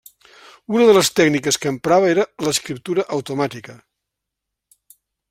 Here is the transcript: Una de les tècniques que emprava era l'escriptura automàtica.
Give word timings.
Una 0.75 0.85
de 0.89 0.93
les 0.97 1.11
tècniques 1.19 1.59
que 1.65 1.69
emprava 1.73 2.09
era 2.13 2.25
l'escriptura 2.47 3.05
automàtica. 3.19 3.77